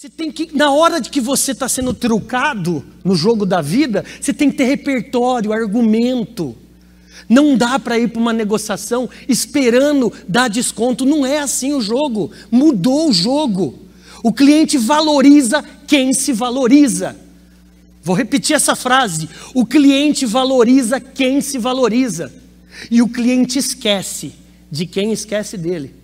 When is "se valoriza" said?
16.14-17.14, 21.42-22.32